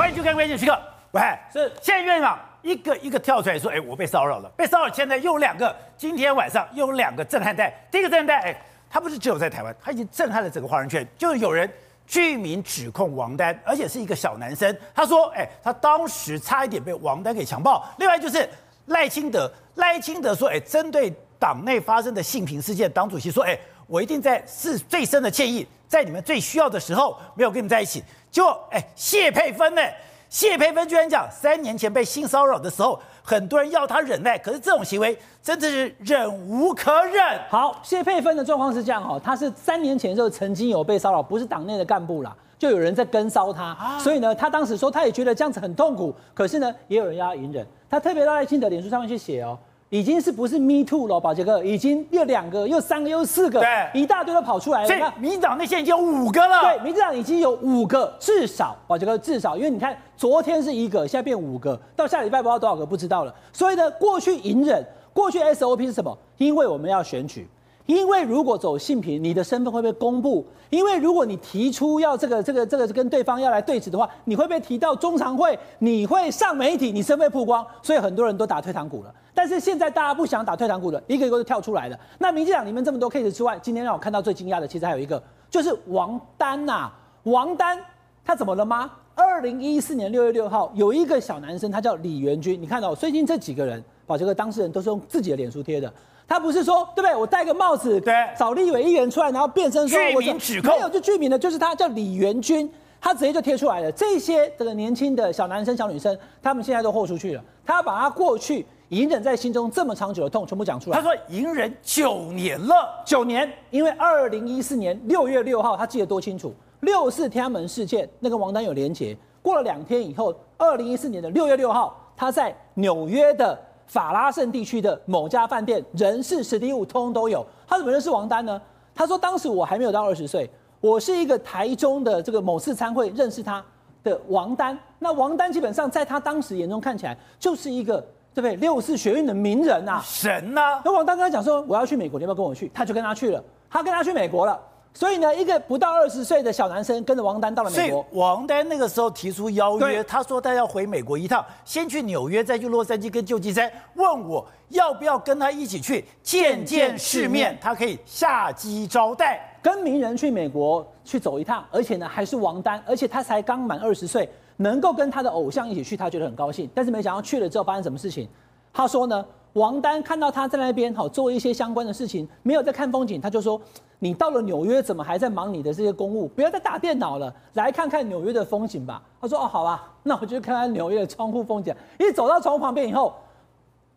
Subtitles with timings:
[0.00, 0.72] 欢迎收看《关键时刻》。
[1.10, 1.20] 喂，
[1.52, 7.70] 是现在院长一个一个跳出来说：“哎，我被骚扰了，被骚扰。”现在又有两个，今天晚上又有两个震撼弹。
[7.90, 8.56] 第一个震撼弹，哎，
[8.88, 11.06] 他不是只有在台湾，他已经震撼了整个华人圈。
[11.18, 11.70] 就是有人
[12.06, 14.74] 具名指控王丹，而且是一个小男生。
[14.94, 18.48] 他说：“哎，他当时差一点被王丹给强暴。”另外就是
[18.86, 23.58] 赖清德，赖清德说：“哎，针对党内发生的性平事件，党主席说：‘哎，
[23.90, 29.82] 我一定在是最深的歉意，在你们最需要的时候没有跟你们在一起。’就哎，谢佩芬呢？”
[30.30, 37.36] 谢佩芬居然讲，三年前被性骚扰的时候，很多人要他忍耐，可是这种行为真的是忍无可忍。
[37.48, 49.58] 好，谢佩芬的状况是这样哦，她是三年前的时候曾经有被骚扰，不是党内的干部啦，就有人在跟骚他，啊、所以呢，她当时说她也觉得这样子很痛苦，可是呢，也有人要她隐忍，她特别到赖清德脸书上面去写哦。
[49.90, 54.86] 已经是不是 me too 了，宝杰哥，已经又两个，又三个，又四个，对，一大堆都跑出来了。
[54.86, 56.60] 所以民进党那现在已经有五个了。
[56.62, 63.34] 对，民进党已经有五个，至少，宝杰哥至少，因为你看昨天是一个，现在变五个，到下礼拜不知道多少个不知道了。
[63.52, 66.16] 所以呢，过去隐忍，过去 SOP 是什么？
[66.38, 67.48] 因为我们要选举。
[67.90, 79.12] 因为如果走性平，你的身份会被公布；因为如果你提出要这个、这个、这个跟对方要来对峙的话，你会被提到中常会，你会上媒体，你身份曝光，所以很多人都打退堂鼓了。
[79.34, 81.98] 但是现在大家不想打退堂鼓了，一个一个都跳出来了。
[82.18, 86.88] 那民进党里面这么多 case 之外，今天让我看到最惊讶的，其实还有一个，就是王丹呐、
[87.24, 87.76] 王丹
[88.24, 88.88] 他怎么了吗？
[89.16, 95.92] 二零一四年六月六号，有一个小男生，他叫李元军，你看到最近这几个人，把这个当事人都是用自己的脸书贴的。
[96.30, 97.16] 他不是说对不对？
[97.16, 103.90] 我戴个帽子，对，找立委议员出来，然后变身说具名指控，没有就具名的，就是他叫李元军，他直接就贴出来了。
[103.90, 107.42] 这些这个年轻的小男生、小女生，他们现在都豁出去了。
[107.66, 110.96] 他把他过去隐忍在心中这么长久的痛全部讲出来。
[110.96, 119.16] 他说隐忍九年了，九年，因为二零一四年六月六号，他记得多清楚，六四天安门事件那个王丹有连结。
[119.42, 123.58] 过了两天以后，二零一四年的六月六号，他在纽约的。
[123.90, 127.44] 法拉盛地区的某家饭店，人事、实地物通通都有。
[127.66, 128.60] 他怎么认识王丹呢？
[128.94, 130.48] 他说当时我还没有到二十岁，
[130.80, 133.64] 我是一个台中的这个某次参会认识他
[134.04, 134.78] 的王丹。
[135.00, 138.00] 那王丹基本上在他当时眼中看起来就是一个
[138.32, 138.54] 对不对？
[138.56, 140.80] 六四学运的名人啊，神啊！
[140.84, 142.70] 那王丹跟他讲说我要去美国，你要不要跟我去？
[142.72, 144.56] 他就跟他去了，他跟他去美国了。
[144.92, 148.04] 所以呢，一个不到二十岁的小男生跟着王丹到了美国。
[148.12, 159.46] 王丹那个时候提出邀约，他说他要回美国一趟，先去纽约，再去洛杉矶跟旧金山，问我要不要跟他一起去见见世面，他可以下机招待。
[159.62, 166.68] 跟名人去美国去走一趟，而且呢还是王丹，而且他才刚满二十岁，能够跟他的偶像一起去，他觉得很高兴。
[166.74, 168.26] 但是没想到去了之后发生什么事情？
[168.72, 169.24] 他说呢，
[169.54, 173.60] 王丹看到他在那边好做一些相关的事情，没有在看风景，他就说。
[174.02, 176.26] 你到了纽约，怎么还在忙你的这些公务？
[176.28, 179.02] 不要再打电脑了，来看看纽约的风景吧。
[179.20, 183.14] 他说：“哦，好吧，那我就看看纽约的窗户风景。”一走到窗户旁边以后，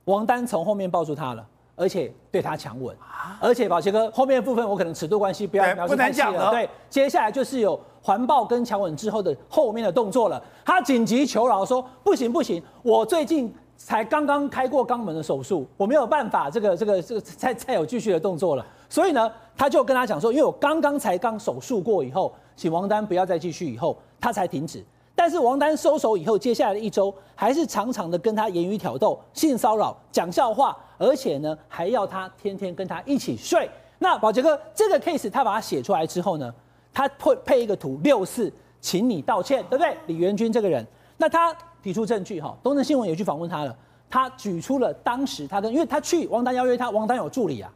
[0.04, 1.48] 王丹从后面抱住他了，
[1.78, 2.94] 而且对他强吻。
[3.40, 6.52] 而且宝杰哥后面的部分我可能尺度关系不要描述太细了。
[6.52, 10.44] 对，接下来就是有环抱跟强吻之后的后面的动作了。
[10.66, 24.84] 他紧急求饶说：“不行不行，我最近才刚刚开过肛门的手术，我没有办法这个这个这个再再有继续的动作了。”所以呢，他就跟他讲说，因为我刚刚才刚手术过以后，请王丹不要再继续，以后他才停止。
[25.16, 33.70] 但是王丹收手以后，接下来的一周还是常常的跟他言语挑逗、性骚扰、讲笑话，而且呢还要他天天跟他一起睡。
[34.00, 36.54] 那宝杰哥这个 case 他把它写出来之后呢，
[36.94, 39.96] 他配配一个图六四，请你道歉，对不对？
[40.08, 40.86] 李元军这个人，
[41.18, 43.76] 那他提出证据哈，东森新闻也去访问他了，
[44.10, 47.70] 他举出了当时他跟，因为他去王丹邀约他，王丹有助理啊。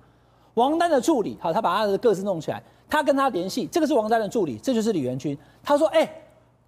[0.53, 5.37] 王丹的助理，好，他把他的各自弄起来，他跟他联系，这个是王丹的助理，这就是李元军。
[5.61, 6.21] 他说：“哎、欸，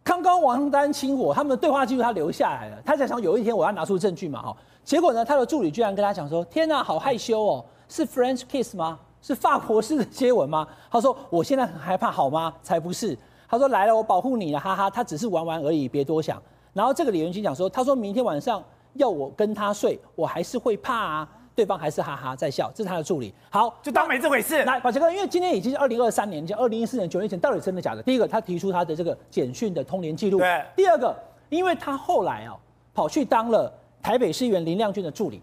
[0.03, 2.77] 刚刚王丹亲我，他们的对话记录他留下来了。
[2.85, 4.57] 他在想有一天我要拿出证据嘛，哈。
[4.83, 8.99] 结果呢，他的助理居然跟他讲说：天哪，好害羞哦，是 French kiss 吗？
[9.21, 10.67] 是法国式的接吻吗？
[10.91, 12.53] 他说我现在很害怕，好吗？
[12.61, 13.17] 才不是。
[13.49, 14.87] 他说来了，我保护你了，哈哈。
[14.87, 16.39] 他只是玩玩而已，别多想。
[16.79, 23.33] 然后这个李元军讲说，他说明天晚上要我跟他睡，我还是会怕啊。”对方还是哈哈在笑，这是他的助理。
[23.49, 24.63] 好，就当没这回事。
[24.63, 28.01] 来，宝杰哥，因为今天已经是二零二三年，就二零一四年九年前，到底真的假的？
[28.01, 30.39] 第一个，他提出他的这个简讯的通联记录。
[30.39, 30.63] 对。
[30.73, 31.13] 第二个，
[31.49, 32.55] 因为他后来啊，
[32.93, 33.69] 跑去当了
[34.01, 35.41] 台北市议员林亮君的助理。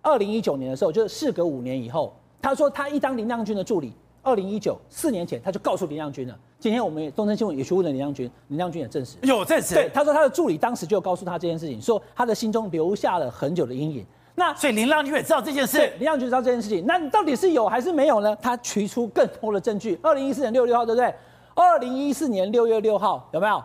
[0.00, 3.92] 二零一九年的时候，就是事隔五年以后，他说他一当林亮君的助理，
[4.28, 6.38] 二零一九四年前他就告诉林亮君了。
[6.60, 9.74] 今天我们东森新闻也去问了林亮君，林亮君也证实有证实。
[9.74, 14.04] 对，他说他的助理当时就告诉他这件事情，说他的心中留下了很久的阴影。
[14.34, 18.36] 那所以林亮君也知道这件事，林亮君知道这件事情，那你到底是有还是没有呢？
[18.42, 19.98] 他提出更多的证据。
[20.02, 21.14] 二零一四年六月六号，对不对？
[21.54, 23.62] 二零一四年六月六号有没有？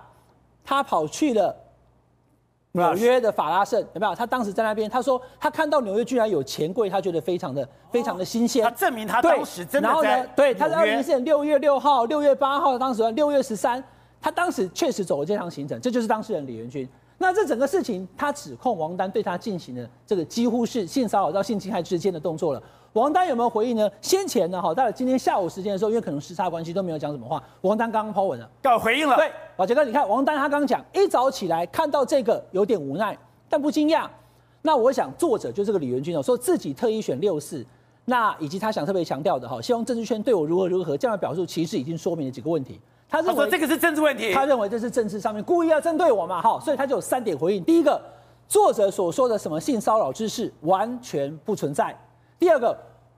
[0.64, 1.54] 他跑去了
[2.76, 4.16] 纽约的法拉盛有没有？
[4.16, 8.64] 他当时在那边，他说他看到纽约居然有钱柜，他觉得非常的非常的新鲜。
[8.64, 9.94] 他证明他当时真的在。
[9.94, 13.84] 然后呢，对，他在二零一四年六月六号、六月八号，当时六月十三，
[14.20, 16.90] 他当时确实走了这趟行程，这就是当事人李元军。
[17.24, 22.62] 那这整个事情，他指控王丹对他进行了这个几乎是性骚扰到性侵害之间的动作了。
[22.92, 23.90] 王丹有没有回应呢？
[24.02, 27.42] 先前呢，哈，到了今天下午时间的时候，因为可能时差关系都没有讲什么话。
[27.62, 29.16] 王丹刚刚 po 文了，要回应了。
[29.16, 33.18] 对，宝杰哥，你看王丹他刚刚讲，一早起来看到这个有点无奈，
[33.50, 34.08] 但不惊讶。
[34.62, 37.66] 那我想作者就这个李元军哦，说自己特意选六四，
[38.06, 42.80] 那以及他想特别强调的哈，希望政治圈对我如何如何这样的表述，其实已经说明了几个问题。
[43.14, 47.64] 他认为他说这个是政治问题，他认为这是政治上面故意要针对我嘛，哈，所以他就有三点回应。
[47.64, 48.02] 第一个，
[48.48, 51.96] 作者所说的什么性骚扰之事完全不存在。
[52.40, 52.76] 第二个。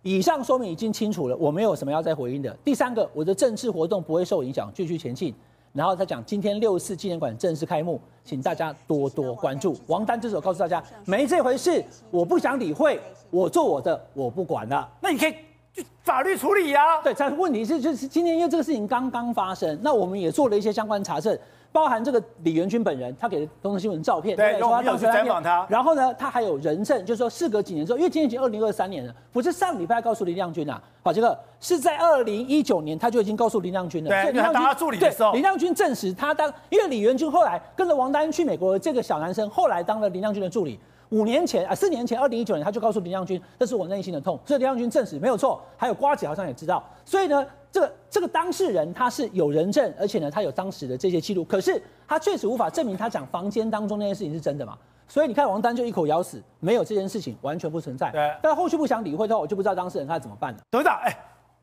[0.07, 2.55] 以上说明已经清楚了，我没有什么要再回应的。
[2.63, 5.33] 第三个，我的政治活动不会受影响，继续前进。
[5.73, 9.75] 然后他讲，今天六四纪念馆正式开幕，请大家多多关注。
[9.87, 13.01] 王丹这时候告诉大家，没这回事，我不想理会，
[13.31, 14.87] 我做我的，我不管了。
[15.01, 15.33] 那你可以
[15.75, 17.01] 就法律处理呀、啊。
[17.03, 21.37] 对，但是问题是，就是今天因为这个事情刚刚发生，那我们也做了一些相关查证。
[21.71, 25.67] 包含这个李元军本人，他给东森新闻照片，对，对说他当时采访他。
[25.69, 34.09] 然后呢，他还有人证，就是说事隔几年之后，因为今年已经二零二三年了，不是上礼拜告诉林亮君啊，好，这个是在二零一九年他就已经告诉林亮君了。
[34.09, 40.79] 对，林亮君当他助理的时候，林亮君证实他当，因为李元军后来跟着王丹去美国的这个小男生，后来当了林亮君的助理。
[41.09, 45.61] 五年前啊，四年前，二零一九年他就告诉林亮君，这是我内心的痛，所以林亮君证实没有错。
[45.77, 47.45] 还有瓜姐好像也知道，所以呢。
[47.75, 54.77] 这个这个当事人他是有人证，而且呢，他有当时的这些记录，可是他确实无法证明他讲房间当中那件事情是真的嘛？
[55.09, 58.09] 所以你看王丹就一口咬死，没有这件事情，完全不存在。
[58.11, 60.59] 对，但后续不想理会的话，我就不知道当事人他怎么办了。
[60.71, 61.13] 董事长，哎，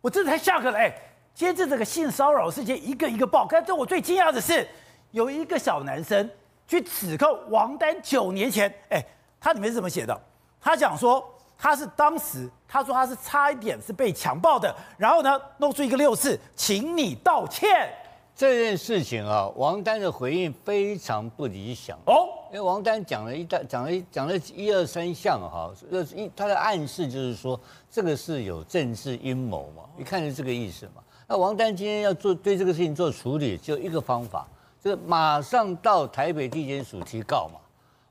[0.03, 0.94] 我真的太下课了，哎，
[1.33, 4.69] 接着这个性骚扰事件一个一个爆，但是我最惊讶的是，
[5.12, 6.29] 有一个小男生
[6.69, 9.03] 去指控王丹九年前，哎，
[9.43, 10.19] 他里面是怎么写的？
[10.59, 11.23] 他讲说。
[11.65, 17.89] 他是当时，他说他是差一点是被强暴的，然后呢，弄出一个六四，请你道歉。
[18.35, 25.73] 这件事情啊，王丹的回应非常不理想哦，因为王丹讲了一大讲了一讲了一二三项哈，
[26.17, 30.94] 一他的暗示就是说这个是有政治阴谋嘛，一看是这个意思嘛。
[31.29, 34.49] 那王丹今天要做对这个事情做处理，就一个方法，
[34.83, 37.61] 就是马上到台北地检署提告嘛。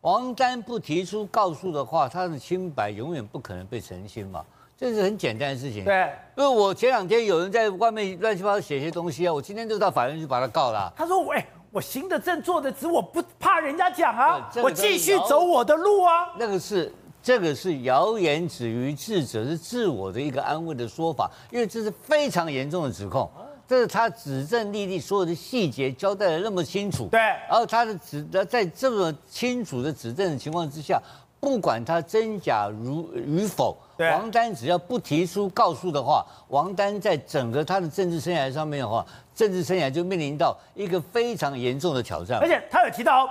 [0.01, 4.44] 王丹不提出告诉的话，他的清白永远不可能被澄清嘛，
[4.75, 5.86] 这是很简单的事情。
[5.86, 10.94] 对，因为我前两天有人在外面乱七八糟写些东西啊，我今天就到法院去把他告了啊。
[10.95, 23.30] 他说：“我哎，我行得正，坐得直，我不怕人家讲啊，我继续走我的路啊。”那个是这个是谣言止于智者，是自我的一个安慰的说法，因为这是非常严重的指控。
[23.71, 31.01] 这是他指证丽丽所有的细节交代的那么清楚，对，然后他的指在这么清楚的指证的情况之下，
[31.39, 42.39] 不管他真假如与否，对王丹只要不提出告诉的话，王丹在整个他的政治生涯上面的话，政治生涯就面临到一个非常严重的挑战。
[42.41, 43.29] 而且他有提到，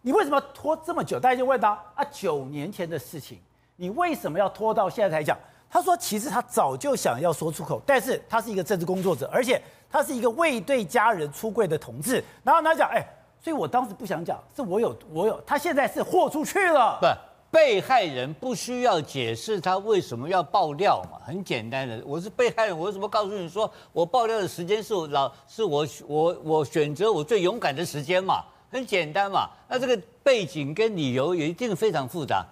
[0.00, 1.20] 你为什么拖这么久？
[1.20, 3.38] 大家就问他啊，九年前的事情，
[3.76, 5.36] 你为什么要拖到现在才讲？
[5.68, 9.60] 他说：“其实他早就想要说出口，但是他是一个政治工作者，而且
[9.90, 12.22] 他是一个未对家人出柜的同志。
[12.42, 13.04] 然后他讲，哎，
[13.40, 16.98] 所以我当时不想讲，是我有 我有，他现在是豁出去了。
[17.00, 17.06] 不，
[17.50, 29.50] 被害人不需要解释他为什么要爆料嘛，很简单的，我是被害人，我为什么告诉你说我爆料的时间是我老是我我我选择我最勇敢的时间嘛，很简单嘛。
[29.68, 32.46] 那这个背景跟理由也一定非常复杂。”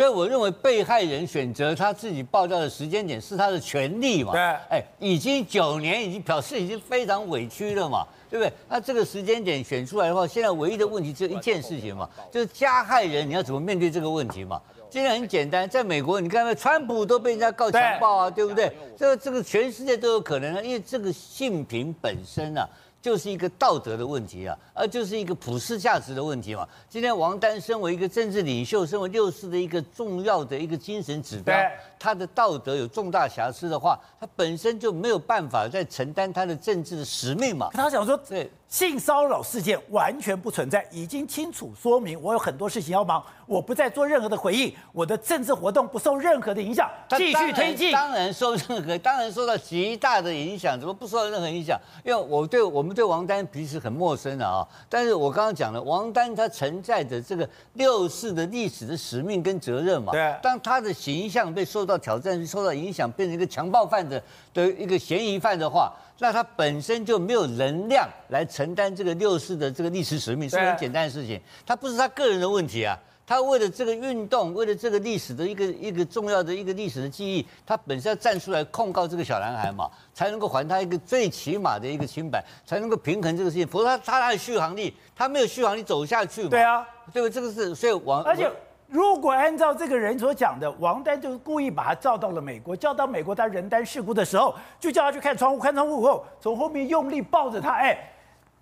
[0.00, 4.32] 所以我认为被害人选择他自己爆料的时间点是他的权利嘛？
[4.32, 4.40] 对，
[4.70, 8.50] 哎，已经九年，已经表示已经非常委屈了嘛，对不对？
[8.66, 14.58] 那这个时间点选出来的话，现在唯一的问题只有一件事情嘛，就是加害人你要怎么面对这个问题嘛？
[14.88, 18.72] 今天很简单，在美国你看，川普都被人家告强暴啊，对，对不对？
[18.96, 22.66] 这个这个全世界都有可能啊，因为这个性平本身啊。
[23.02, 26.68] 就是一个道德的问题啊，而就是一个普世价值的问题嘛。
[26.88, 31.56] 今天王丹身为一个政治领袖，身为六四的一个重要的一个精神指标，
[31.98, 37.70] 他的道德有重大瑕疵的话，他本身就没有办法再承担他的政治的使命嘛。
[37.72, 38.50] 他想说，对。
[38.70, 47.90] 性骚扰事件完全不存在，已经清楚说明我有很多事情要忙，我不再做任何的回应，我的政治活动不受任何的影响，继续推进。
[47.90, 51.76] 当然受任何，当然受到极大的影响，怎么不受到任何影响？
[52.04, 60.12] 因为我对我们对王丹彼此很陌生的啊，但是我刚刚讲了，王丹他承载着这个六四的历史的使命跟责任嘛。
[60.12, 60.32] 对。
[60.40, 64.22] 当他的形象被受到挑战、受到影响，变成一个强暴犯的
[64.54, 68.70] 的一个嫌疑犯的话，那他本身就没有能量来承。
[68.70, 71.40] 担这个六四的这个历史使命，是很简单的事情。
[71.66, 72.96] 他不是他个人的问题啊，
[73.26, 83.66] 他为了这个运动，为了这个历史的一个一个重要的一个历史的记忆，他本身要站出来控告这个小男孩嘛，才能够还他一个最起码的一个清白，才能够平衡这个事情。
[83.66, 86.50] 否则他他他的续航力，他没有续航力走下去嘛。
[86.50, 87.30] 对啊，对不对？
[87.30, 88.48] 这个是所以王而且。
[88.90, 97.96] 如果按照这个人所讲的，王丹就是故意把他叫到了美国，叫到美国他人单事故的时候，就叫他去看窗户，看窗户后，从后面用力抱着他，哎，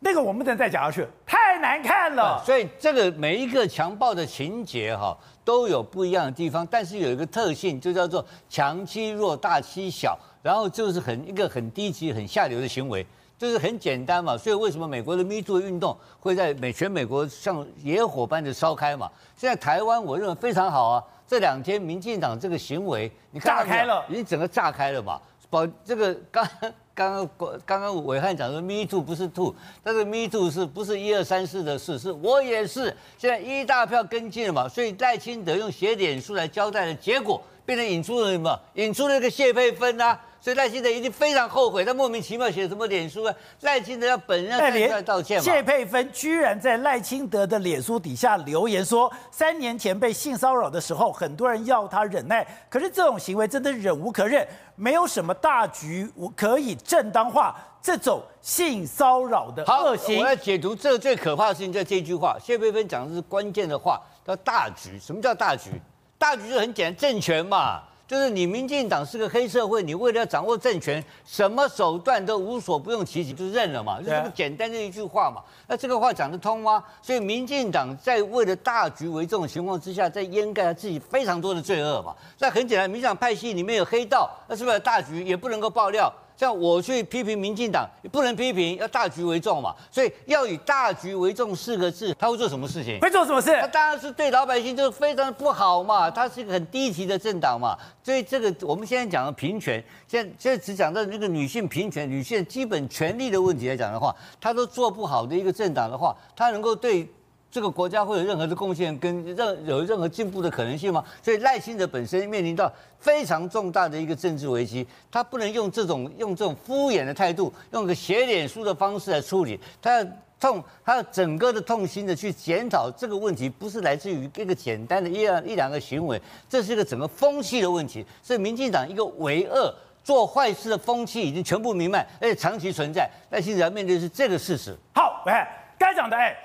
[0.01, 2.43] 那个我们不能再讲下去，太难看了。
[2.45, 13.07] 所以这个每一个强暴的情节哈，都有不一样的地方，但是有一个特性，就叫做强欺弱，大欺小，然后就是很一个很低级、很下流的行为。
[13.39, 19.09] 就是很简单嘛，所以为什么美国的 Me Too 运动会在美全美国像野火般的烧开嘛？
[19.37, 25.21] 现在台湾我认为非常好啊，这两天民进党这个行为，你看炸开了，已经整个炸开了嘛。
[25.49, 26.47] 保这个刚
[26.93, 27.29] 刚刚
[27.65, 29.55] 刚刚伟汉讲说 Me Too 不是 Too，
[29.85, 31.97] 但是 Me Too 是不是一二三四的事？
[31.97, 38.59] 是我也是，现在一大票跟进了嘛，所以赖清德用写脸书来交代的结果，变成引出了什么？
[38.77, 40.19] 引出了一个谢佩芬啊。
[40.41, 43.35] 所以赖清德一定非常后悔，他莫名其妙写什么脸书啊？
[43.61, 45.43] 赖清德要本人要站出来道歉嘛？
[45.43, 60.21] 谢佩芬居然在赖清德的脸书底下留言说，三年前被性骚扰的时候，很多人要他忍耐，可是这种行为真的忍无可忍，没有什么大局可以正当化这种性骚扰的恶行。
[60.21, 62.39] 我要解读这个最可怕的事情，就这句话。
[62.43, 64.99] 谢佩芬讲的是关键的话，叫大局。
[65.01, 65.73] 什么叫大局？
[66.19, 67.83] 大局就很简单，政权嘛。
[68.09, 75.43] 就是你民进党是个黑社会，你为了要掌握政权，什么手段都无所不用其极，就认了嘛，就是这么简单的一句话嘛。
[75.67, 76.83] 那这个话讲得通吗？
[77.03, 82.17] 所以民进党在为了大局为重的情况之下，在掩盖他自己非常多的罪恶嘛。
[82.39, 86.11] 那很简单，民进党派系里面有黑道，那是不是大局也不能够爆料？
[86.39, 89.75] 像我去批评民进党，不能批评，要大局为重嘛。
[89.91, 93.01] 所以要以大局为重四个字，他会做什么事情？
[93.01, 93.51] 会做什么事？
[93.61, 96.09] 他当然是对老百姓就是非常不好嘛。
[96.09, 97.77] 他是一个很低级的政党嘛。
[98.05, 107.05] 所以这个我们现在讲的平权，现在现在只讲到那个女性平权、女性基本权利的问题来讲的话，他都做不好的一个政党的话，他能够对。
[107.51, 111.03] 这个国家会有任何的贡献跟任有任何进步的可能性吗？
[111.23, 120.07] 所以赖清德本身面临到非常重大的一个政治危机，他不能用这种用这种敷衍的态度，用个写脸书的方式来处理，他要
[120.39, 129.75] 痛，他要整个的痛心的去检讨这个问题，不是来自于一个简单的一两一两个行为，这是一个整个风气的问题，是民进党一个为恶
[130.05, 134.77] 做坏事的风气已经全部弥漫，而且长期存在，赖清德要面对是这个事实。
[134.95, 136.37] 好，哎，该讲的哎。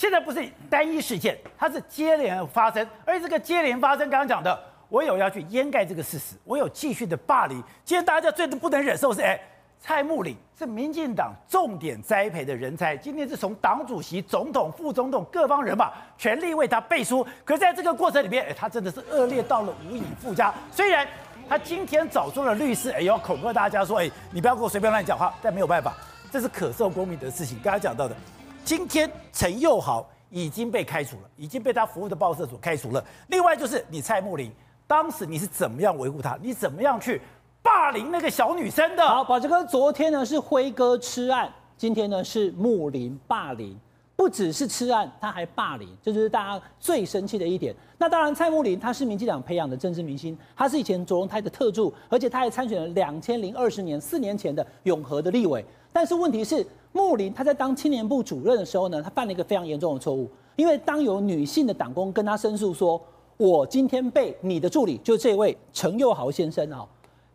[0.00, 7.62] 现在不是单一事件，它是接连发生，而且这个接连发生，刚刚讲的，我有要去掩盖这个事实，我有继续的霸凌。
[7.84, 9.38] 今天大家最不能忍受是，哎，
[9.78, 20.50] 蔡穆林是民进党重点栽培的人才，今天是从党主席、总统、副总统各方人马全力为他背书，可是在这个过程里面，哎，他真的是恶劣到了无以复加。
[20.72, 21.06] 虽然
[21.46, 25.94] 他今天找出了律师，哎，要恐吓大家说，哎，你不要给我随便乱讲话，但没有办法，
[26.32, 27.60] 这是可受公民的事情。
[27.62, 28.16] 刚刚讲到的。
[28.64, 33.04] 今天陈宥豪已经被开除了，已经被他服务的报社所开除了。
[33.28, 34.50] 另外就是你蔡慕林，
[34.86, 36.38] 当时你是怎么样维护他？
[36.40, 37.20] 你怎么样去
[37.62, 39.04] 霸凌那个小女生的？
[39.04, 43.76] 好，宝杰哥，昨天呢是辉哥吃案，今天呢是慕林霸凌，
[44.14, 47.74] 不只是吃案，他还霸凌，这就是大家最生气的一点。
[47.98, 55.64] 那当然，蔡慕林他是民进党培养的政治明星，他是以前卓荣泰的特助，而且他还参选了两千零二十年四年前的永和的立委。
[55.92, 56.64] 但是问题是。
[56.92, 63.00] 穆林他在当青年部主任的时候呢，他犯了一个非常严重的错误，因为当有女性的党工跟他申诉说，
[63.36, 66.84] 我今天被你的助理，就这位陈佑豪先生啊，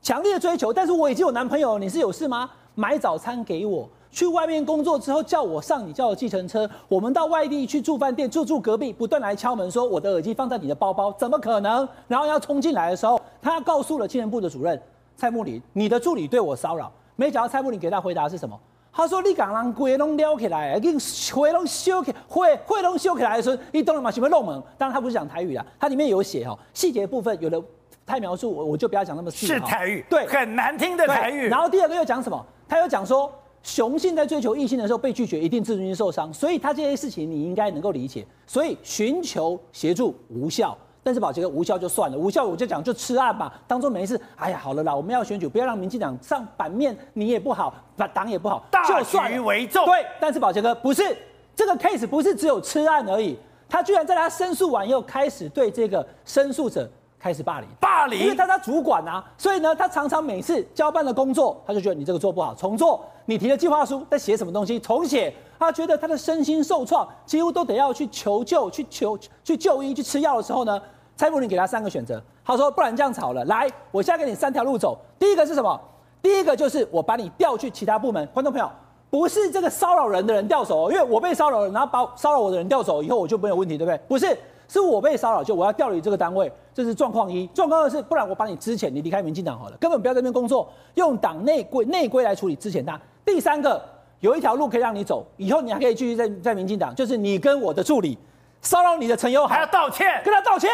[0.02, 2.50] 强烈追求，但是我已经有男朋友，你是有事吗？
[2.76, 11.88] 买早餐给我，去外面工作之后叫我上你叫的计程车，我们到外地去住饭店，住住隔壁，不断来敲门说我的耳机放在你的包包，怎么可能？
[12.10, 14.80] 然后要冲进来的时候，他告诉了青年部的主任
[15.16, 18.60] 蔡穆林，你的助理对我骚扰，没想到蔡穆林给他回答是什么？
[18.98, 20.90] 他说：“你敢让鬼拢撩起来，给
[21.34, 24.10] 会拢修起，会会拢修起来的时候，你懂了吗？
[24.10, 24.64] 什么弄门？
[24.78, 27.62] 当然他不是讲台语啦，他里面有写哈，细节部分有的
[28.06, 29.48] 太描述，我我就不要讲那么细。
[29.48, 31.50] 是台语，对，很难听的台语。
[31.50, 32.46] 然后第二个又讲什么？
[32.70, 33.30] 他又讲说，
[33.64, 38.26] 雄性在追求异性的时候被拒绝，一定自尊心受伤，所以他这些事情你应该能够理解。
[38.48, 44.20] 所以寻求协助无效。”但是宝杰哥无效就算了，无效我就讲就吃案吧，当做没事。
[44.38, 49.86] 哎呀，好了啦，我们要选举，不要让民进党上版面，你也不好，把党也不好，大局为重。
[49.86, 51.16] 对，但是宝杰哥不是
[51.56, 53.38] 这个 case，不是只有吃案而已，
[53.70, 63.06] 他居然在他申诉完以后，开始对这个申诉者开始霸凌，霸凌，因为他他主管啊，所以呢，他常常每次交办的工作，他就觉得你这个做不好，重做。
[63.28, 65.32] 你提的计划书在写什么东西，重写。
[65.58, 70.80] 他觉得他的身心受创，几乎都得要去求救、去求去就医、去吃药的时候呢，
[71.16, 72.22] 蔡英文给他三个选择。
[72.44, 74.98] 他说：“不然这样吵了，来，我现在给你三条路走。
[75.18, 75.80] 第一个是什么？
[76.22, 78.26] 第一个就是我把你调去其他部门。
[78.28, 78.70] 观众朋友，
[79.10, 84.00] 不是这个骚扰人的人调走，因为我被骚扰了，然后把骚扰我的人调走以后，我就没有问题，对不对？
[84.08, 87.48] 不是，是我被骚扰，就我要调离这个单位，这是状况一。
[87.48, 93.00] 状况二是，不然我把你资遣，你离开民进党好了，根本不要在这边工作，用党内规内规来处理资遣他。
[93.26, 93.82] 第三个。”
[94.22, 98.18] 有一条路可以让你走，以后你还可以继续在在民进党，就是你跟我的助理
[98.62, 100.72] 骚扰你的陈友，还要道歉，跟他道歉。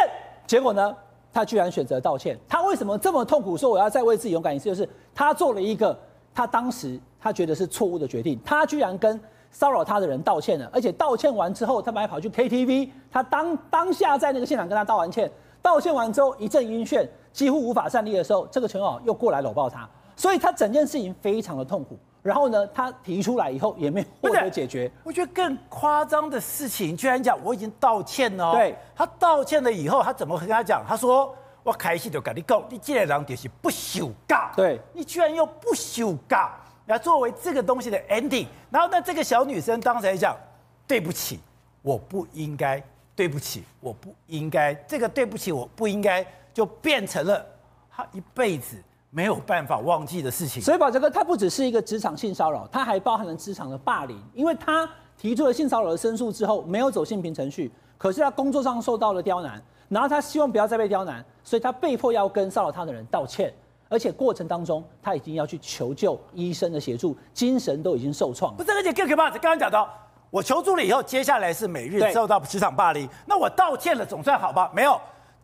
[0.48, 0.96] 结果呢，
[1.32, 2.38] 他居然选择道歉。
[2.48, 3.56] 他为什么这么痛苦？
[3.56, 5.98] 说我要再为自己勇敢一次，就是他做了一个
[6.34, 8.40] 他当时他觉得是错误的决定。
[8.44, 9.20] 他居然跟
[9.50, 12.90] 骚扰他的人道歉了，而且道歉完之后，他们还跑去 KTV。
[13.12, 15.30] 他当当下在那个现场跟他道完歉，
[15.62, 21.98] 道歉完之后一阵晕眩，几乎无法站立的时候，这个陈友又过来搂抱他，所以他整件事情非常的痛苦。
[22.24, 24.92] 然后呢，他提出来以后也没有获得解决。
[25.04, 28.54] 我觉得更夸张的事情，居然讲我已经道歉了。
[28.54, 30.86] 对，他道歉了以后，他怎么跟他讲？
[30.88, 36.50] 他说：“我开始就跟你讲，你这个人就是不羞尬。”对，你居然用不羞尬
[36.86, 38.46] 来作为这个东西的 ending。
[38.70, 40.38] 然后呢，这个小女生当时还讲
[40.86, 41.40] ：“对不起，
[41.82, 42.82] 我不应该。
[43.16, 44.74] 对不起，我不应该。
[44.88, 47.44] 这个对不起，我不应该，就变成了
[47.90, 48.78] 他一辈子。”
[49.14, 54.18] 没有办法忘记的事情，所以宝哲哥，他不只是一个职场性骚扰，他还包含了职场的霸凌。
[54.34, 63.54] 因为他提出了性骚扰的申诉之后，没有走性平程序，可是他工作上受到了刁难，然后他希望不要再被刁难，所以他被迫要跟骚扰他的人道歉，
[63.90, 68.56] 而且过程当中他已经要去求救医生的协助，精神都已经受创。
[68.56, 69.94] 不是，而且更可怕的，刚刚讲到
[70.30, 74.72] 我求助了以后，接下来是每日受到职场霸凌，那我道歉了总算好吧？
[74.74, 74.98] 没有。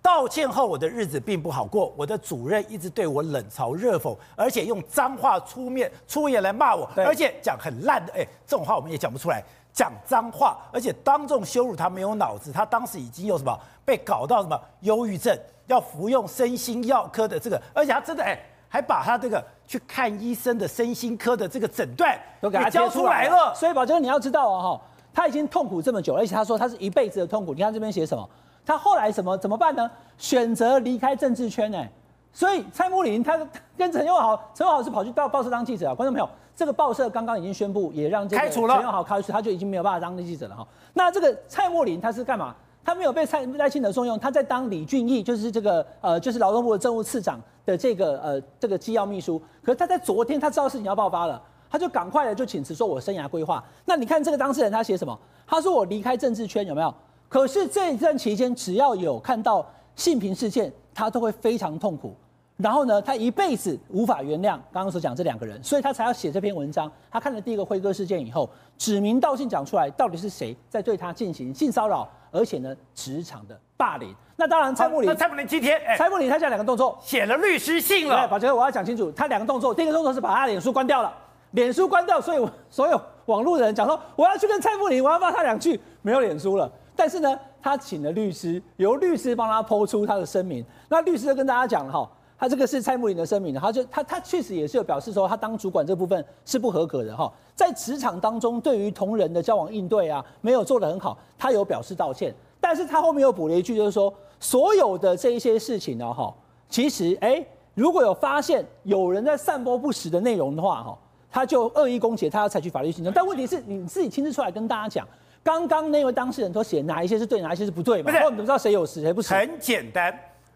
[0.08, 1.94] 道歉后，我的日子并不好过。
[1.98, 12.54] 我的主任一直对我冷嘲热讽，而且用脏话出面出言来骂我，而且讲很烂的，哎，这种话我们也讲不出来，讲脏话，而且当众羞辱他没有脑子。
[12.54, 23.53] 他当时已经有什么被搞到什么忧郁症，要服用身心药科的这个，而且他真的哎，还把他这个去看医生的身心科的这个诊断都给他交出来了。
[23.53, 24.81] 所以宝杰，你要知道哦，哈，
[25.14, 27.53] 他已经痛苦这么久，而且他说他是一辈子的痛苦。
[27.53, 28.25] 你看这边写什么？
[28.68, 29.90] 他后来什么怎么办呢？
[30.18, 31.90] 选择离开政治圈哎，
[32.34, 33.40] 所以蔡穆林他
[33.77, 35.96] 跟陈友豪，陈友豪是跑去到报社当记者啊。
[35.96, 40.68] 观众朋友，这个报社刚刚已经宣布，也让这个陈友豪开除，他就已经没有办法当记者了哈。
[40.94, 42.53] 那这个蔡穆林他是干嘛？
[42.84, 49.42] 他没有被蔡赖清德重用，他在当李俊毅，就是这个呃，就是劳动部的政务次长的这个呃这个机要秘书。
[49.64, 53.64] 可是他在昨天他知道事情要爆发了，他就赶快的就请辞，说我生涯规划。
[53.86, 55.18] 那你看这个当事人他写什么？
[55.46, 56.94] 他说我离开政治圈有没有？
[57.29, 62.16] 可是这一段期间，只要有看到性平事件，他都会非常痛苦。
[62.57, 66.92] 然后呢，他一辈子无法原谅刚刚所讲这两个人，所以他才要写这篇文章。
[67.11, 74.11] 他看了第一个辉哥事件以后，指名道姓讲出来，到底是谁在对他进行性骚扰，而且呢，职场的霸凌。
[74.35, 78.27] 那当然，蔡慕林，蔡慕林今天，蔡慕林他讲两个动作，写了律师信了。
[78.27, 81.13] 宝杰，我要讲清楚，他两个动作，第一个动作是把他脸书关掉了，
[81.51, 86.72] 脸书关掉，所以所有网络的人讲说，我要去跟蔡慕林，我要骂他两句，没有脸书了。
[86.98, 90.66] 但是呢，他请了律师，由律师帮他抛出他的声明。
[90.90, 102.33] 那律师就跟大家讲了哈，他这个是蔡慕林的声明，他就他他确实也是有表示说，他当主管这部分是不合格的哈，在职场当中对于同仁的交往应对啊，没有做得很好，他有表示道歉。
[102.60, 106.33] 但是他后面又补了一句，就是说所有的这一些事情呢哈，
[106.68, 110.98] 其实哎，如果有发现有人在散播不实的内容的话哈，
[111.29, 113.14] 他就恶意攻击，他要采取法律行动。
[113.14, 115.07] 但问题是你自己亲自出来跟大家讲。
[115.44, 118.12] 刚刚那位当事人都写哪一些是对，哪一些是不对嘛？
[118.12, 119.34] 不是，我们不知道谁有实谁不实。
[119.34, 120.14] 很简单，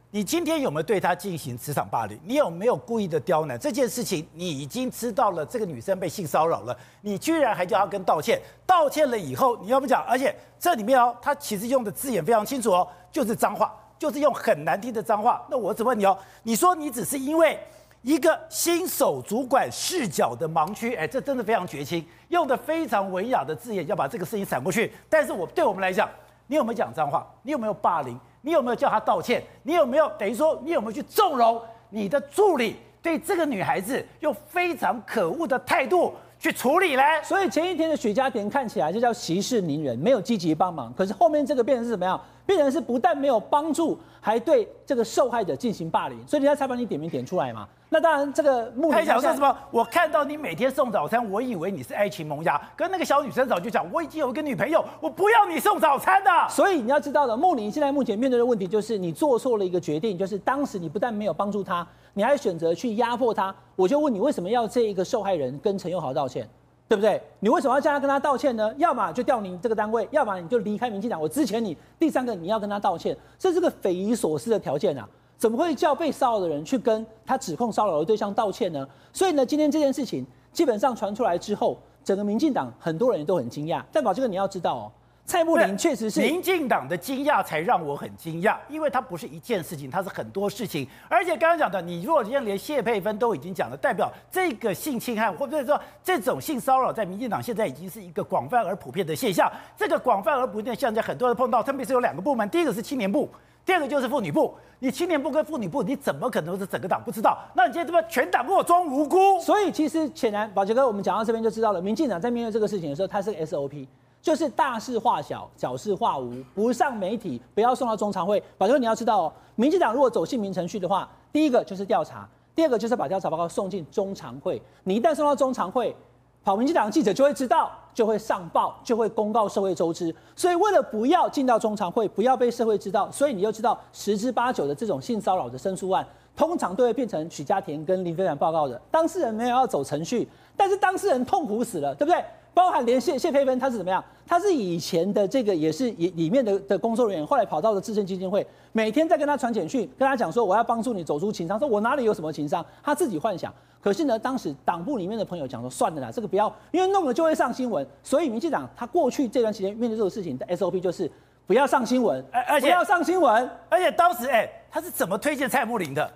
[0.09, 2.19] 你今天有没有对他进行职场霸凌？
[2.25, 3.57] 你有没有故意的刁难？
[3.57, 8.41] 这件事情你已经知道了，这个女生被性骚扰了，你居然还叫她跟道歉？
[8.65, 10.03] 道歉了以后，你要不讲？
[10.03, 15.41] 而且这里面哦，他其实用的字眼非常清楚哦，就是脏话，就是用很难听的脏话。
[15.49, 17.57] 那我只问你哦，你说你只是因为？
[18.01, 24.91] 一个新手主管视角的盲区，哎，这真的非常绝情，用的非常文雅的字眼，要把这个事情闪过去。
[25.07, 26.09] 但是我对我们来讲，
[26.47, 27.25] 你有没有讲脏话？
[27.43, 28.19] 你有没有霸凌？
[28.41, 29.43] 你有没有叫他道歉？
[29.61, 37.03] 你有没有等于说，你有没有去纵容你的助理对这个女孩子用非常可恶的态度去处理呢？
[37.21, 40.91] 所以前一天的许家田看起来就叫息事宁人，没有积极帮忙。
[40.97, 42.19] 可是后面这个变成是怎么样？
[42.51, 46.27] 变成是不但没有帮助，还对这个受害者进行霸凌。
[46.27, 47.65] 所以人家才把你点名点出来嘛。
[47.87, 49.57] 那当然，这个穆林他想说什么？
[49.71, 52.61] 我看到你每天送早餐，我以为你是爱情萌芽。
[52.75, 56.29] 跟那个小女生早就讲，我已经有一个女朋友，我不要你送早餐的。
[56.49, 63.55] 所以你要知道的，穆林现在目前面对的问题就是，你做错了一个决定，就是当时你不但没有帮助他，你还选择去压迫他。
[63.77, 66.47] 我就问你，为什么要这一个受害人跟陈宥豪道歉？
[66.91, 67.21] 对不对？
[67.39, 68.69] 你为什么要叫他跟他道歉呢？
[68.75, 71.77] 要么就调你这个单位，要么你就离开民进党，我支持你。
[71.97, 75.07] 第三个，你要跟他道歉，这是个匪夷所思的条件啊。
[75.37, 78.85] 怎么会叫被骚扰的人去跟他指控骚扰的对象道歉呢？
[79.13, 83.81] 所以呢，今天这件事情基本上传出来之后，整个民进党很多人都很惊讶。
[83.89, 84.91] 但把这个你要知道哦，
[85.25, 90.85] 蔡穆林确实是民进党的惊讶才让我很惊讶，因为他不是一件事情，他是很多事情。
[91.07, 99.49] 而且刚刚讲的，你如果今天连谢佩芬都已经讲了，代表这个性侵害或者说这种性骚扰在民进党现在已经是一个广泛而普遍的现象。
[99.77, 103.29] 这个广泛而普遍的现象，很多人碰到，特别是有两个部门，第一个是青年部。
[103.63, 107.37] 第二个就是妇女部，你青年部跟妇女部，你怎么可能是整个党不知道？
[107.55, 109.39] 那你今天这么全党给我装无辜？
[109.39, 113.85] 所以其实显然，宝杰哥，我们讲到这边就知道了，民进党在面对这个事情的时候，它是个 SOP，
[114.21, 118.41] 就是大事化小，小事化无，不上媒体，不要送到中常会。
[118.57, 124.61] 宝杰哥，你要知道哦，民进党如果走姓名程序的话，第一个就是调查，第二个就是把调查报告送进中常会。
[124.83, 125.95] 你一旦送到中常会，
[126.43, 130.13] 跑民进党的记者就会知道，就会上报，就会公告社会周知。
[130.35, 136.05] 所以为了不要进到中常会，不要被社会知道，所以你就知道十之八九的这种性骚扰的申诉案，
[136.35, 138.79] 通常都会变成许家田跟林飞帆报告的。
[138.91, 142.23] 当事人没有要走程序，但是当事人痛苦死了，对不对？
[142.53, 144.03] 包含连谢谢佩芬，他是怎么样？
[144.27, 153.53] 他是以前的这个也是里里面的的工作人员，后来跑到了自胜基金会，每天在跟他传简讯，跟他讲说我要帮助你走出情伤，说我哪里有什么情伤，他自己幻想。
[153.81, 157.85] 可是呢，当时党部里面的朋友讲说，算了啦，这个不要，因为弄了就会上新闻。
[158.03, 161.09] 所以民进党他过去这段时间面对这个事情的 SOP 就是
[161.47, 166.11] 不要上新闻，而且不要上新闻，而且当时哎，他是怎么推荐蔡穆林的？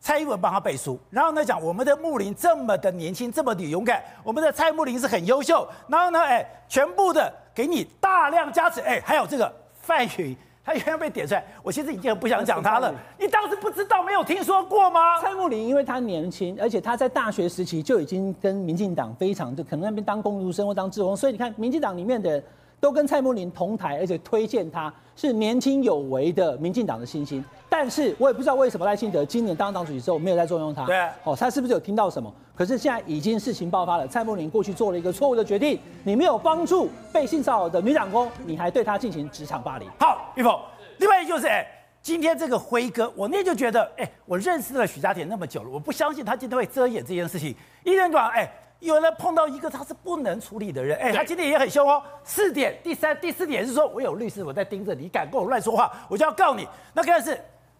[0.00, 12.94] 蔡英文帮他背书，然后呢讲我们的穆林这么的年轻，这么的勇敢，我们的蔡穆林是很优秀，然后呢，哎，全部的给你大量加持，哎，还有这个范云，他原来被点出来，我其实已经很不想讲他了。
[13.18, 15.20] 你当时不知道，没有听说过吗？
[15.20, 22.42] 蔡穆林因为他年轻，而且他在大学时期就已经跟民进党非常就可能那边当公读生或当志工，所以你看民进党里面的。
[22.80, 27.44] 都跟蔡穆林同台，而且推荐他是年轻有为的民进党的新星。
[27.68, 30.84] 但是我也不知道为什么赖清德今年当党主席之后没有再重用他。
[30.86, 32.32] 对，哦，他是不是有听到什么？
[32.54, 39.88] 可是现在已经事情爆发了，蔡穆林过去做了一个错误的决定，你没有帮助被性骚扰的女长工，你还对他进行职场霸凌。
[40.00, 40.58] 好，玉凤，
[40.98, 41.66] 另外就是，哎，
[42.02, 47.54] 今天这个辉哥，我那就觉得，哎，我认识了许家田那么久了，我不相信他今天会遮掩这件事情。
[47.84, 48.50] 一天到晚，哎。
[48.80, 52.00] 有人碰到一个他是不能处理的人，哎，他今天也很凶哦。
[52.22, 56.64] 四点，第三、第四点是说，我有律师，我在盯着你，敢跟我乱说话，我就要告你。
[56.94, 57.36] 那个是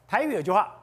[0.09, 0.75] 台语有句话，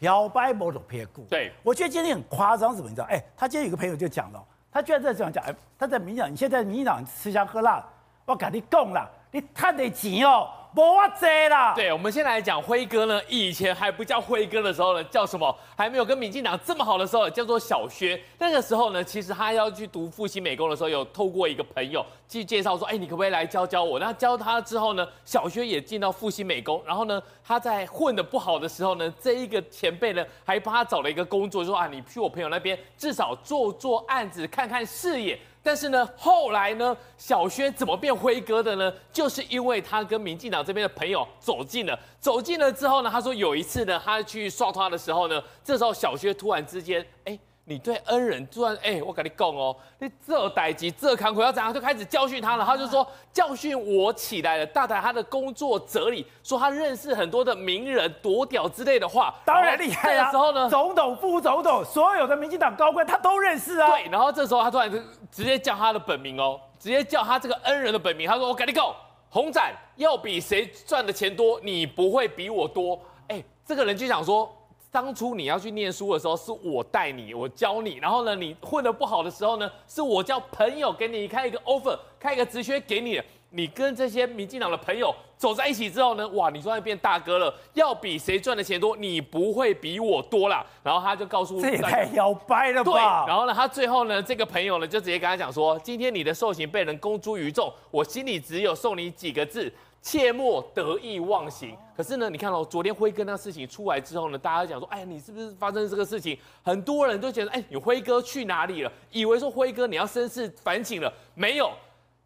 [0.00, 1.24] 摇摆某种偏顾。
[1.24, 3.06] 对，我觉得今天很夸张，怎么你知道？
[3.08, 7.82] 哎，他今天有个朋友就讲了，他居然在这样讲，哎，他在民进党，你现在民进党吃香喝辣，
[8.26, 10.50] 我跟你讲啦，你赚得钱哦。
[10.74, 10.82] 不
[11.20, 11.72] 这啦！
[11.72, 13.22] 对，我们先来讲辉哥呢。
[13.28, 15.56] 以前还不叫辉哥的时候呢，叫什么？
[15.76, 18.20] 还没有跟民进党这么好的时候，叫做小薛。
[18.38, 26.82] 那个时候呢，其实他要去读复兴美工的时候，有透过一个朋友去介绍说：“哎，你可不可以来教教我？”那教他之后呢，小薛也进到复兴美工。
[26.84, 38.92] 然后呢，他在混得不好的时候呢，这一个前辈呢，还帮他找了一个工作，说：“啊，你去我朋友那边，至少做做案子，看看视野。”但是呢，后来呢，小薛怎么变辉哥的呢？
[39.10, 47.38] 就是因为他跟民进党这边的朋友走近了，走近了之后呢，他说有一次呢，他去刷他的时候呢，这时候小薛突然之间，哎。
[47.66, 52.64] 你对恩人突然哎，我跟你讲哦，你这代志这坎坷要怎样，就开始教训他了。
[52.64, 60.18] 他就说教训我起来了，大谈他的工作哲理，说他认识很多的名人，多屌之类的话，当然厉害啊。
[60.18, 63.88] 这个时候呢，总统、副总统，所有的民进党高官他都认识啊。
[63.88, 64.98] 对，然后这时候他突然就
[65.32, 68.28] 直接叫他的本名哦，直接叫他这个恩人的本名。
[68.28, 68.94] 他说我跟你讲，
[69.30, 73.00] 洪展要比谁赚的钱多，你不会比我多。
[73.28, 74.54] 哎，这个人就想说。
[74.94, 77.96] 当初你要去念书的时候，是我带你，我教你。
[77.96, 83.20] 然后呢，你混得不好的时候呢，是我叫朋友给你开一个 offer，开一个职缺给你。
[83.50, 87.52] 你跟这些民进党的朋友走在一起之后呢，哇，你终于变大哥了。
[87.72, 90.64] 要比谁赚的钱多，你不会比我多啦。
[90.84, 92.92] 然后他就告诉，这也太摇摆了吧。
[92.92, 93.28] 对。
[93.28, 99.72] 然后呢，他最后呢，这个朋友呢，就直接跟他讲说，今天你的受刑被人公诸于众，我心里只有送你几个字。
[100.04, 101.74] 切莫得意忘形。
[101.96, 106.38] 可是呢，你看哦，昨天辉哥那事情出来之后呢，大家讲说，哎，你是不是发生这个事情？
[106.62, 108.92] 很多人都觉得，哎，你辉哥去哪里了？
[109.10, 111.72] 以为说辉哥你要深思反省了，没有。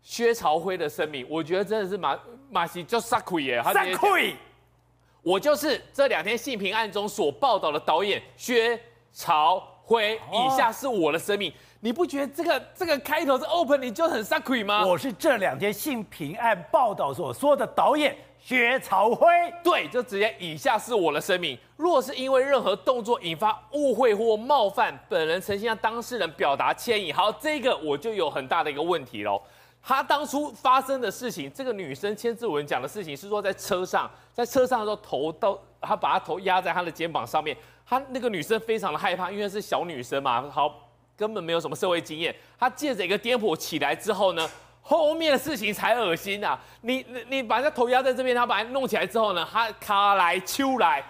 [0.02, 2.18] 薛朝辉的声明，我觉得真的是马
[2.50, 4.34] 马西叫撒亏耶，他撒亏。
[5.22, 8.80] 我就是这两天性平案中所报道的导演薛
[9.12, 11.52] 朝辉，以下是我的生命。
[11.80, 14.84] 你不觉得这个这个开头是 open，你就很 sucky 吗？
[14.84, 19.28] 我是这两天性平案报道所说的导演薛朝辉，
[19.62, 21.56] 对，就直接以下是我的声明。
[21.76, 27.12] 若是因为任何动作引发误会或冒犯，本人诚心向当事人表达歉意。
[27.12, 29.40] 好，这个我就有很大的一个问题喽。
[29.80, 40.87] 他当初发生的事情，这个女生千字文讲的事情是说在车上，在车上的时候头到他把他头压在他的肩膀上面，他那个女生非常的害怕，因为是小女生嘛，好。
[41.18, 44.48] 根本没有什么社会经验，他借着一个颠簸起来之后呢，
[44.80, 46.56] 后面的事情才恶心啊！
[46.82, 51.04] 你你你把人家头压在这边，他把它弄起来之后呢，他卡来秋来，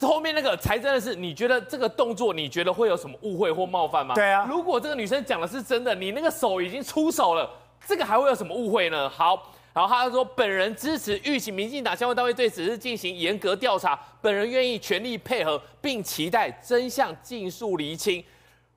[0.00, 4.14] 后面那个才真的是，你觉得这个动作，你觉得会有什么误会或冒犯吗？
[4.14, 7.48] 对啊，如果这个女生讲的是真的，你那个手已经出手了，
[7.86, 9.08] 这个还会有什么误会呢？
[9.08, 18.22] 好，然后他说本人支持，吁请民进党相关单位对此事进行严格调查，本人愿意全力配合，并期待真相尽数厘清。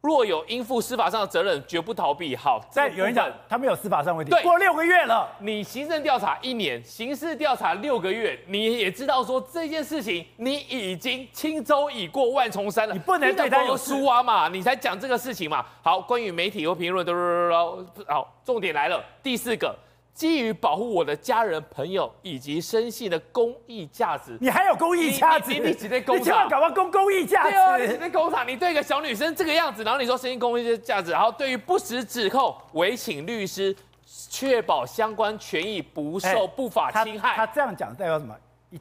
[0.02, 2.36] 若有应付司法上的责任，绝不逃避。
[2.36, 4.32] 好，但有人讲他没有司法上问题。
[4.32, 12.94] 对，过六个月了，你行政调查一年，刑事调查六个月，你也知道说这件事情，你已经轻舟已过万重山了。
[12.96, 15.64] 你不能对他有输啊嘛，你才讲这个事情嘛。
[15.84, 17.14] 好，关于媒体和评论都
[18.08, 19.76] 好，重点来了，第四个。
[20.14, 25.52] 基于保护我的家人、朋友以及生信的公益价值，你还有公益价值？
[25.52, 26.20] 你你几在工厂？
[26.20, 27.50] 你千万搞不好公公益价值？
[27.52, 33.76] 对啊，你在工厂，你对一个小女生这个样子，然后你说生信公益价值，然后对于不实指控，委请律师
[34.30, 37.30] 确保相关权益不受不法侵害。
[37.30, 38.36] 欸、他，他这样讲代表什么？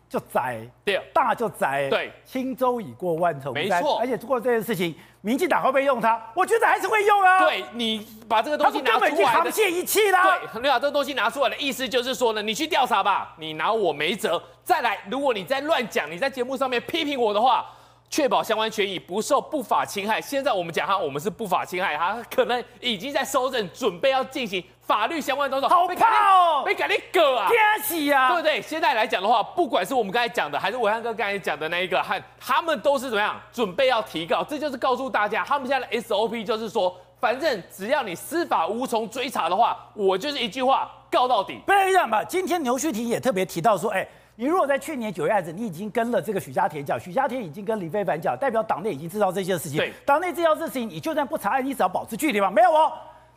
[0.08, 3.98] 就窄，对，大就窄，对，轻舟已过万重山，没错。
[3.98, 6.20] 而且做这件事情，民进党会不会用它？
[6.34, 7.40] 我觉得还是会用啊。
[7.40, 10.22] 对，你把这个东西拿出来，根本已经沆瀣一气啦。
[10.22, 14.42] 对，你把这个东西拿出来的意思就是说呢，你去调查吧，你拿我没辙。
[14.62, 17.66] 再来，如果你再乱讲，你在节目上面批评我的话。
[18.12, 20.20] 确保相关权益不受不法侵害。
[20.20, 25.68] 现在我们讲哈，我们是不法侵害，他可能已经在收证，准备要进行法律相关动作。
[25.68, 26.64] 好怕哦！
[26.66, 27.48] 没敢你个啊！
[27.48, 28.26] 天喜啊！
[28.30, 28.60] 对不对？
[28.60, 33.40] 现在来讲的话，不管是我们刚才讲的，还是伟汉哥刚才讲的那一个，和他们都是怎么样？
[33.52, 34.42] 准备要提告。
[34.42, 41.60] 这就是告诉大家，他们现在的 SOP 就是说，反正只要你司法无从追查的话，我就是一句话，告到底。
[41.64, 44.04] 不然这样吧，今天牛旭庭也特别提到说，哎。
[44.36, 49.76] 你如果在去年九月案子，你已经跟了这个许家田讲，许家田已经跟李非凡讲，代表党内已经知道这些事情。
[49.76, 52.50] 对，党内知道这事情，你就算不查案，你只要保持距离嘛。
[52.50, 52.90] 没有哦，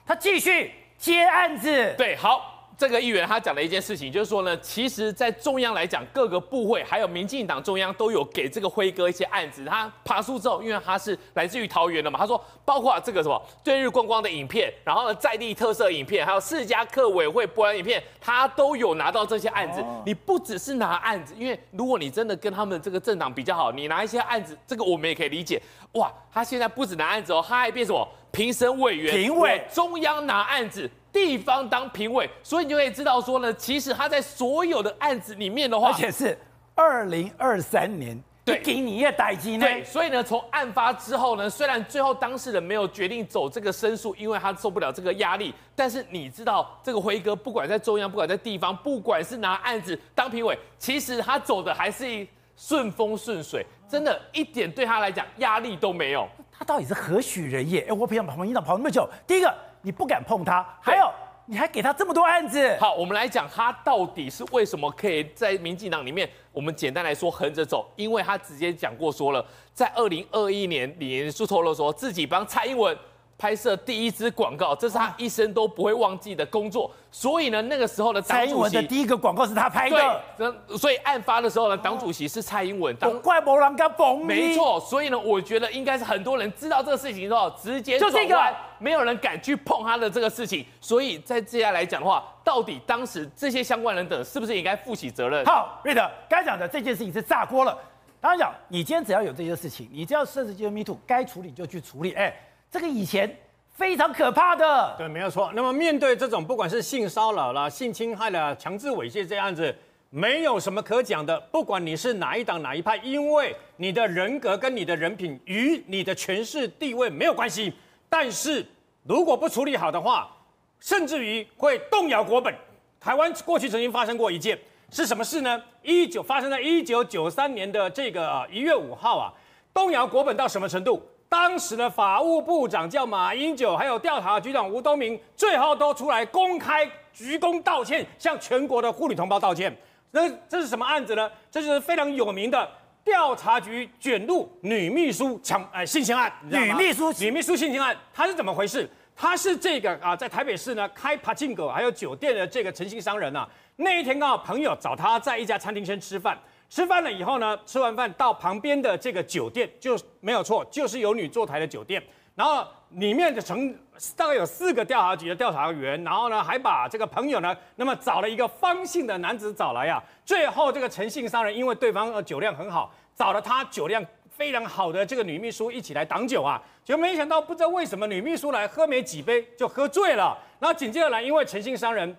[0.05, 0.71] 他继续
[1.03, 1.93] 接案子。
[1.97, 2.49] 对，好。
[2.75, 9.63] 这个议员他讲了一件事情，就是说呢，其实，在中央来讲，各个部会还有民进党中央都有给这个辉哥一些案子。
[9.63, 19.81] 他爬树之后，因为他是来自于桃园的嘛，他说，包括这个什么对日观光的影片，然后呢在地特色影片，还有四家客委会播完影片，他都有拿到这些案子。
[20.03, 25.61] 你不只是拿案子，因为如果你真的跟他们这个政党比较好，你拿一些案子，这个我们也可以理解。
[25.93, 29.15] 哇，他现在不止拿案子哦，他还变什么评审委员？
[29.15, 30.89] 评委，中央拿案子。
[31.13, 36.35] 地方当评委，所以你就可以知道说呢，其实他在所有的案子里面的话，而且是
[36.73, 39.63] 二零二三年，对，给你也逮鸡呢。
[39.67, 56.27] 对，所以呢，从案发之后呢，虽然最后当事人没有决定走这个申诉，因为他受不了这个压力，但是你知道，这个辉哥不管在中央，不管在地方，不管是拿案子当评委，其实他走的还是顺风顺水，真的一点对他来讲压力都没有。
[56.57, 57.81] 他到底是何许人也？
[57.81, 59.53] 哎，我平常跑民进党跑那么久，第一个。
[59.85, 61.11] 你不敢碰他，还有
[61.45, 62.73] 你还给他这么多案子。
[62.79, 72.97] 好，我们来讲他到底是为什么可以在民进党里面，我们简单来说横着走，因为他直接讲过说了，在二零二一年，李延书透露说自己帮蔡英文。
[73.37, 76.89] 拍摄第一支广告，这是他一生都不会忘记的工作。
[77.11, 80.21] 所以呢，那个时候的蔡英文的第一个广告是他拍的。
[80.37, 82.95] 对，所以案发的时候呢，党主席是蔡英文。
[82.95, 84.25] 当怪没人敢碰。
[84.25, 88.35] 没错，所以呢，我觉得应该是很多人知道这个事情之后，直接就这个，
[88.79, 90.65] 没有人敢去碰他的这个事情。
[90.79, 95.43] 所以在接下来讲的话，到底当时这些相关人等是不是应该负起责任？
[95.45, 97.77] 好，瑞德，刚才讲的这件事情是炸锅了。
[98.21, 102.13] 当然讲，你今天只要有这些事情，你只要涉及这个 Me Too，该处理就去处理。
[102.13, 102.33] 哎。
[102.73, 103.31] 这个以前
[103.75, 105.51] 非常可怕的，对，没有错。
[105.53, 109.71] 那么面对这种不管是性骚扰啦、性侵害啦、强制猥亵这样子，
[110.09, 111.39] 没有什么可讲的。
[111.51, 117.71] 不管你是哪一党哪一派，因为你的人格跟你的人品与你的权势地位没有关系。
[118.09, 118.65] 但是
[119.03, 120.35] 如果不处理好的话，
[120.79, 122.51] 甚至于会动摇国本。
[122.99, 124.57] 台湾过去曾经发生过一件
[124.89, 125.63] 是什么事呢？
[125.83, 129.31] 一九发生在一九九三年的这个一月五号啊，
[129.71, 131.07] 动摇国本到什么程度？
[131.33, 139.75] 当时的法务部长叫马英九，还有调查局长吴东明，最后都出来公开鞠躬道歉，向全国的妇女同胞道歉。
[140.11, 141.27] 那这是什么案子呢？
[141.49, 142.69] 这就是非常有名的
[143.03, 148.87] 调查局卷入女秘书抢哎性侵案，女秘书女秘书性侵案，它是怎么回事？
[149.15, 153.49] 他是这个啊，在台北市呢开柏青哥还有酒店的这个诚信商人啊。
[153.77, 156.37] 那一天刚好朋友找他在一家餐厅先吃饭，
[156.73, 162.01] 吃饭了以后呢，吃完饭到旁边的这个酒店就没有错，就是有女坐台的酒店。
[162.33, 163.71] 然后里面的成
[164.17, 170.03] 大概有四个调查局的调查员，然后呢还把这个朋友呢，那么找了一个方姓的男子找来啊。
[170.25, 174.03] 最后这个诚信商人因为对方的酒量很好，找了他酒量。
[174.35, 182.17] 非常好的这个女秘书一起来挡酒啊，就没想到不知道为什么女秘书来喝没几杯就喝醉了，然后紧接着来，因为诚信商人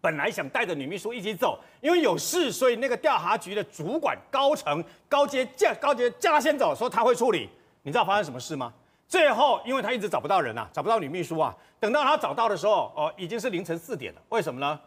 [0.00, 7.48] 本来想带着女秘书一起走，因为有事，所以那个调查局的主管高层高阶叫高阶叫他先走，说他会处理。
[7.82, 8.72] 你知道发生什么事吗？
[9.06, 14.20] 最后因为他一直找不到人啊，找不到女秘书啊，等到他找到的时候，哦，已经是凌晨四点了。
[14.30, 14.80] 为什么呢？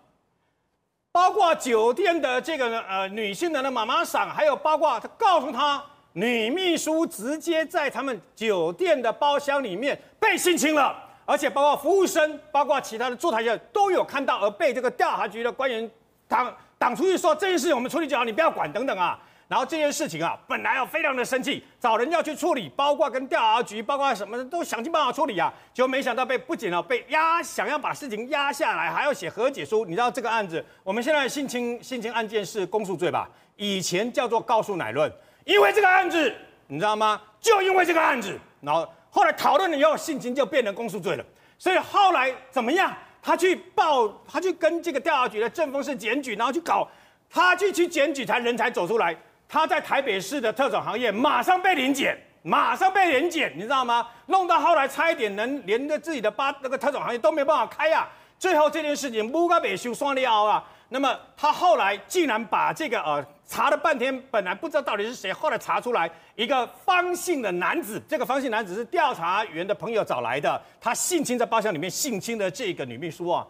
[1.11, 5.83] 包括酒店的这个呃女性的那妈妈桑，还有包括他告诉他。
[6.15, 15.89] 女秘书直接在他们酒店的包厢里面被性侵了，而且包括服务生，包括其他的坐台的都有看到，而被这个调查局的官员
[16.27, 19.19] 挡挡出去说这件事情我们处理就好，你不要管等等啊。
[19.47, 29.85] 然后这件事情啊，本来要非常的生气，找人要去处理，包括跟调查局，包括什么都想尽办法处理啊，结果没想到被不仅要被压，想要把事情压下来，还要写和解书。
[29.85, 33.29] 你知道这个案子，我们现在性侵性侵案件是公诉罪吧？
[33.55, 35.11] 以前叫做告诉乃论。
[35.45, 36.33] 因为这个案子，
[36.67, 37.21] 你知道吗？
[37.39, 41.23] 就因为这个案子，然 后后来讨论了以后，性侵就变成公诉罪了。
[41.59, 42.91] 所以后来怎么样？
[43.21, 46.87] 他去报，他去跟这个调查局的正风室检举，然后去搞，
[47.29, 49.15] 他去去检举，才人才走出来。
[49.47, 54.09] 他在台北市的特种行业马上被临检，马上被临检，你知道吗？
[54.25, 58.09] 弄到后来差一点能连着自己的八那个特种行业都没办法开啊。
[58.39, 60.63] 最后这件事情不该被修双了啊。
[60.93, 73.43] 那么他后来竟然把这个呃查了半天，本来不知道到底是谁，后来查出来一个方姓的男子，这个方姓男子是调查员的朋友找来的，他性侵在包厢里面性侵的这个女秘书啊，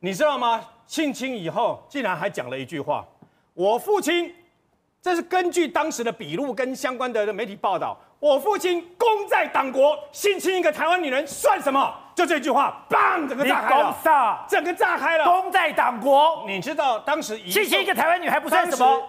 [0.00, 0.60] 你知道吗？
[0.88, 3.06] 性侵以后竟然还讲了一句话，
[3.54, 4.34] 我父亲，
[5.00, 11.94] 这是根据当时的笔录跟相关的媒体报道，我父亲功在党国，性侵一个台湾女人算什么？
[12.16, 15.24] 就这句话，砰，整个炸开了，整个炸开了。
[15.24, 19.00] 功在党国，你知道当时性侵一个台湾女孩不算什么？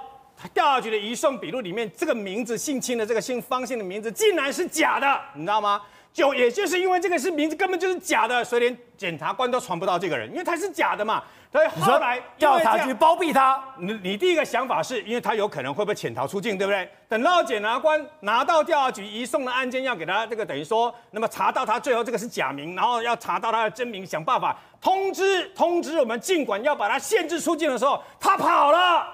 [0.54, 5.82] 调查局的移送笔录里面，这个名字性侵的这个姓方姓的名字，竟然是假的，你知道吗？
[6.12, 11.24] 就也就是因为这个是名字根本就是假的，所以连检察官都传不到这个人，因为他是假的嘛。
[11.52, 16.88] 所以后来调查局包庇他，你你第一个想法是因为他有可能会不会潜逃出境，对不对？
[17.08, 29.08] 等到检察官拿到调查局移送的案件，要给他这个等于说，那么查到他最后这个是假名，然后要查到他的真名，想办法通知通知我们尽管要把他限制出境的时候，他跑了，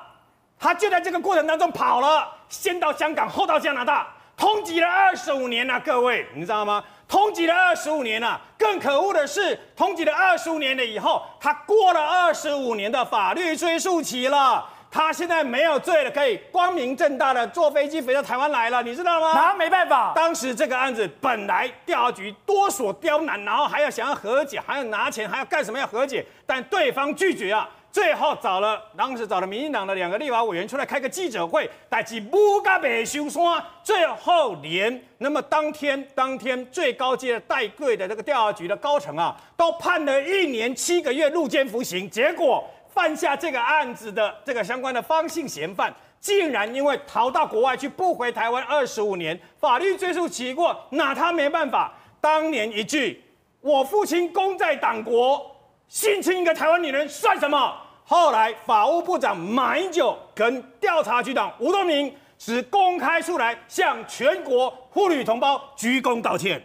[0.60, 6.84] 他就在这个过程当中跑了，先到香港，后到加拿大，通缉了二十五年了，各位，你知道吗？
[7.08, 19.32] 通缉了二十五年了，更可恶的是，通缉了二十五年了以后，他过了二十五年的法律追诉期了，他现在没有罪了，可以光明正大的坐飞机飞到台湾来了，你知道吗？
[19.34, 27.70] 那没办法，当时这个案子本来调查局多所刁难，然后还要想要和解，还要拿钱，还要干什么要和解，但对方拒绝啊。
[27.96, 42.10] 最后找了，当时找了民进党的两个立法委员出来开个记者会，代志不甲袂收山，最后连那么当天当天最高阶的带队的这个调查局的高层啊，都判了一年七个月入监服刑。
[42.10, 42.62] 结果
[42.94, 51.94] 犯下这个案子的这个相关的方姓嫌犯，竟然因为逃到国外去不回台湾二十五年，法律追诉期过，拿他没办法。
[52.20, 53.24] 当年一句
[53.64, 55.56] “我父亲功在党国，
[55.88, 57.74] 性侵一个台湾女人算什么？”
[58.08, 66.62] 后来，法务部长马英九跟调查局长吴东明是公开出来向全国妇女同胞鞠躬道歉。